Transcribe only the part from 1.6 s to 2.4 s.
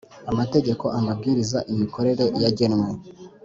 imikorere